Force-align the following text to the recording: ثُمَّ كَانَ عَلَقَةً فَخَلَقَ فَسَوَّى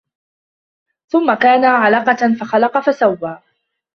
ثُمَّ 1.09 1.33
كَانَ 1.33 1.65
عَلَقَةً 1.65 2.33
فَخَلَقَ 2.41 2.79
فَسَوَّى 2.79 3.39